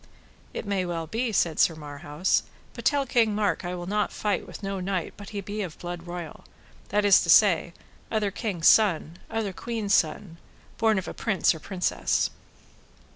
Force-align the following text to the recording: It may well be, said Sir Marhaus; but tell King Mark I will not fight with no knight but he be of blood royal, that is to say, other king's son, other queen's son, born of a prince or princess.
It 0.51 0.65
may 0.65 0.83
well 0.83 1.05
be, 1.05 1.31
said 1.31 1.59
Sir 1.59 1.75
Marhaus; 1.75 2.41
but 2.73 2.85
tell 2.85 3.05
King 3.05 3.35
Mark 3.35 3.63
I 3.63 3.75
will 3.75 3.85
not 3.85 4.11
fight 4.11 4.47
with 4.47 4.63
no 4.63 4.79
knight 4.79 5.13
but 5.15 5.29
he 5.29 5.41
be 5.41 5.61
of 5.61 5.77
blood 5.77 6.07
royal, 6.07 6.43
that 6.89 7.05
is 7.05 7.21
to 7.21 7.29
say, 7.29 7.71
other 8.09 8.31
king's 8.31 8.67
son, 8.67 9.19
other 9.29 9.53
queen's 9.53 9.93
son, 9.93 10.37
born 10.79 10.97
of 10.97 11.07
a 11.07 11.13
prince 11.13 11.53
or 11.53 11.59
princess. 11.59 12.31